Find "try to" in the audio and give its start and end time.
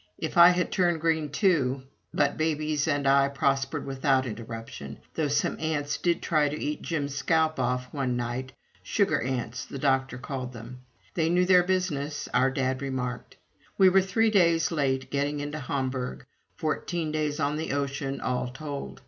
6.23-6.59